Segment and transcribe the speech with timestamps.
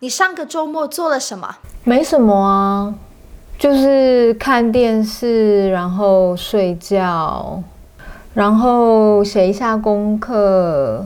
[0.00, 1.57] 你上个周末做了什么？
[1.83, 2.93] 没什么啊，
[3.59, 7.61] 就是看电视，然后睡觉，
[8.33, 11.05] 然后写一下功课，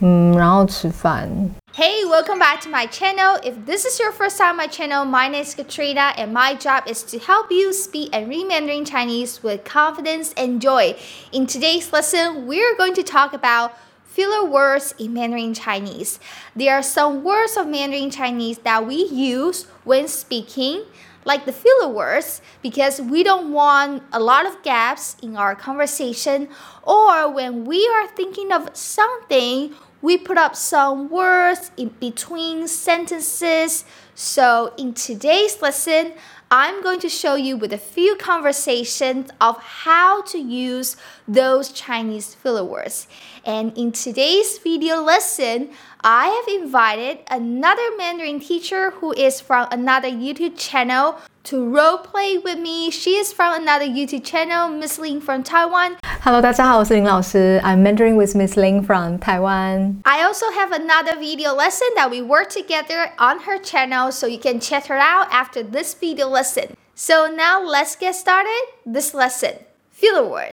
[0.00, 1.50] 嗯，然后吃饭。
[1.76, 3.40] Hey, welcome back to my channel.
[3.42, 6.54] If this is your first time on my channel, my name is Katrina and my
[6.54, 10.94] job is to help you speak and read Mandarin Chinese with confidence and joy.
[11.32, 13.72] In today's lesson, we're going to talk about
[14.14, 16.20] filler words in Mandarin Chinese.
[16.54, 20.84] There are some words of Mandarin Chinese that we use when speaking,
[21.24, 26.48] like the filler words, because we don't want a lot of gaps in our conversation,
[26.84, 33.84] or when we are thinking of something, we put up some words in between sentences.
[34.14, 36.12] So, in today's lesson,
[36.56, 40.96] I'm going to show you with a few conversations of how to use
[41.26, 43.08] those Chinese filler words.
[43.44, 45.70] And in today's video lesson,
[46.04, 52.38] I have invited another Mandarin teacher who is from another YouTube channel to role play
[52.38, 52.90] with me.
[52.90, 55.96] She is from another YouTube channel, Miss Lin from Taiwan.
[56.22, 57.60] Hello, 大家好，我是林老师.
[57.62, 60.00] I'm mentoring with Miss Lin from Taiwan.
[60.04, 64.38] I also have another video lesson that we work together on her channel, so you
[64.38, 66.68] can check her out after this video lesson.
[66.94, 69.56] So now let's get started this lesson.
[69.92, 70.50] Filler word.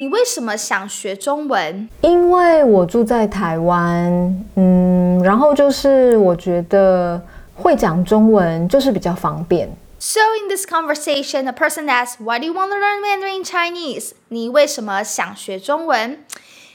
[0.00, 1.90] 你为什么想学中文？
[2.00, 7.20] 因为我住在台湾，嗯，然后就是我觉得
[7.54, 9.68] 会讲中文就是比较方便。
[9.99, 16.25] So in this conversation, a person asks, "Why do you want to learn Mandarin Chinese?" 你为什么想学中文？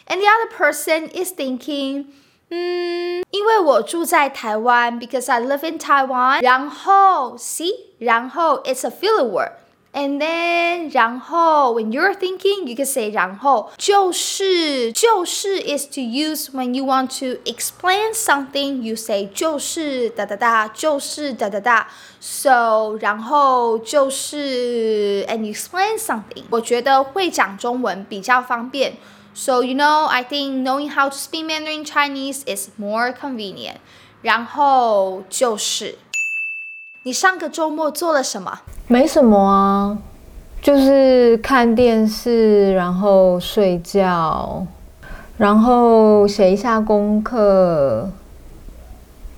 [0.06, 2.06] And the other person is thinking,
[2.48, 6.42] 嗯，因为我住在台湾，because I live in Taiwan。
[6.42, 9.52] 然后，see，然后 it's a filler word。
[9.94, 16.84] And then 然后 when you're thinking, you can say 然后就是就是 is to use when you
[16.84, 18.82] want to explain something.
[18.82, 21.88] You say 就是哒哒哒，就是哒哒哒。
[22.20, 26.44] So 然后就是 and you explain something.
[26.50, 28.92] 我觉得会讲中文比较方便。
[29.34, 33.78] So you know, I think knowing how to speak Mandarin Chinese is more convenient.
[34.22, 35.98] 然后就是
[37.07, 38.61] 你上个周末做了什么？
[38.87, 39.95] 没什么啊，
[40.59, 44.65] 就是看电视，然后睡觉，
[45.37, 48.09] 然后写一下功课，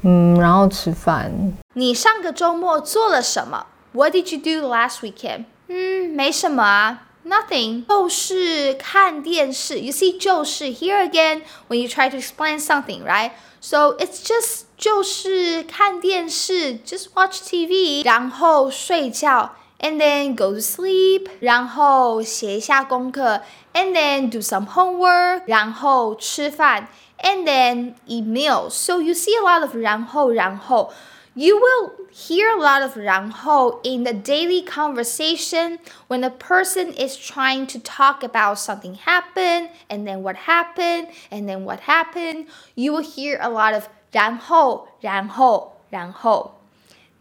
[0.03, 1.29] 嗯，然后吃饭。
[1.73, 5.44] 你上个周末做了什么？What did you do last weekend？
[5.67, 7.01] 嗯，没什么啊。
[7.27, 9.78] Nothing，就是看电视。
[9.81, 13.31] You see，就是 here again when you try to explain something, right?
[13.60, 26.88] So it's just 就是看电视，just watch TV，然后睡觉，and then go to sleep，然后写一下功课，and then do some homework，然后吃饭，
[27.22, 28.71] and then eat meals.
[28.71, 30.93] So you see a lot of 然后然后。
[31.37, 35.78] You will hear a lot of 然后 in the daily conversation
[36.09, 41.49] when a person is trying to talk about something happened and then what happened and
[41.49, 42.47] then what happened.
[42.75, 46.59] You will hear a lot of 然后然后然后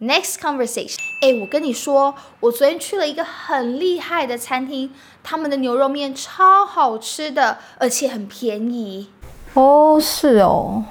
[0.03, 4.89] Next conversation，哎，我跟你说，我昨天去了一个很厉害的餐厅，
[5.21, 9.09] 他们的牛肉面超好吃的，而且很便宜。
[9.53, 10.85] 哦，是哦。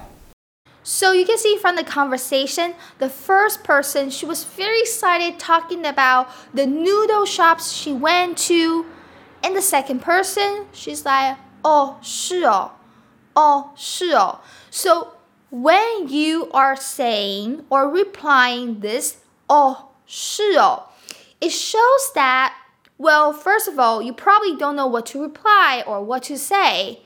[0.85, 5.87] So you can see from the conversation, the first person, she was very excited talking
[5.87, 8.87] about the noodle shops she went to.
[9.43, 12.73] And the second person, she's like, oh, 是哦,
[13.37, 14.41] 哦,是哦.
[14.71, 15.13] So
[15.51, 20.89] when you are saying or replying this, oh, 是哦,
[21.41, 22.53] it shows that,
[22.99, 27.03] well, first of all, you probably don't know what to reply or what to say.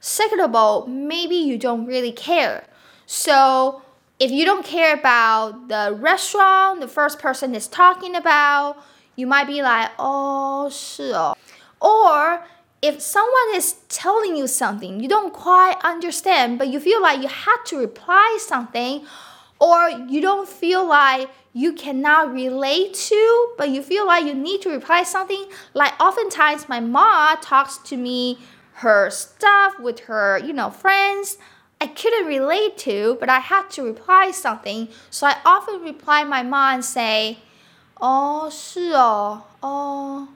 [0.00, 2.64] Second of all, maybe you don't really care.
[3.13, 3.81] So
[4.19, 8.77] if you don't care about the restaurant the first person is talking about,
[9.17, 11.35] you might be like, oh, 是哦.
[11.81, 12.45] Or
[12.81, 17.27] if someone is telling you something you don't quite understand, but you feel like you
[17.27, 19.03] had to reply something,
[19.59, 24.61] or you don't feel like you cannot relate to, but you feel like you need
[24.61, 28.39] to reply something, like oftentimes my mom talks to me
[28.75, 31.37] her stuff with her, you know, friends.
[31.80, 34.88] I couldn't relate to, but I had to reply something.
[35.10, 37.36] So I often reply my mom and say,
[37.98, 40.28] 哦，是哦，哦。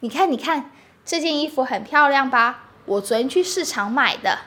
[0.00, 0.70] 你看，你看，
[1.04, 2.64] 这件衣服很漂亮吧？
[2.84, 4.38] 我昨天去市场买的。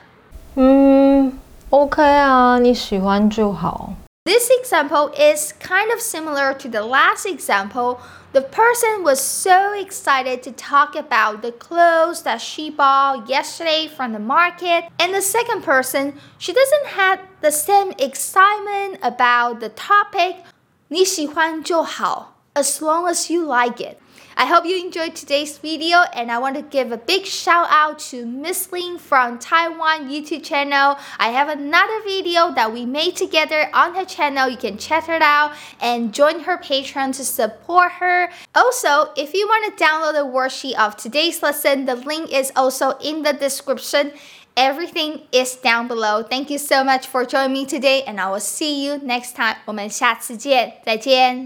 [0.54, 3.92] 嗯，OK 啊，你喜欢就好。
[4.24, 7.98] This example is kind of similar to the last example.
[8.34, 14.12] The person was so excited to talk about the clothes that she bought yesterday from
[14.12, 14.84] the market.
[15.00, 20.44] And the second person, she doesn't have the same excitement about the topic.
[20.88, 24.00] 你喜欢就好, as long as you like it.
[24.36, 27.98] I hope you enjoyed today's video and I want to give a big shout out
[28.10, 30.96] to Miss Ling from Taiwan YouTube channel.
[31.18, 34.48] I have another video that we made together on her channel.
[34.48, 38.30] You can check it out and join her Patreon to support her.
[38.54, 42.96] Also, if you want to download the worksheet of today's lesson, the link is also
[42.98, 44.12] in the description.
[44.56, 46.22] Everything is down below.
[46.22, 49.56] Thank you so much for joining me today and I will see you next time.
[49.66, 51.38] 我们下次见，再见。